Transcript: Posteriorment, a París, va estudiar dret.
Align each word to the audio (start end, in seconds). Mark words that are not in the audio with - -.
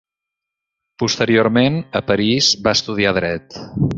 Posteriorment, 1.03 1.77
a 2.01 2.03
París, 2.13 2.51
va 2.69 2.75
estudiar 2.79 3.17
dret. 3.23 3.63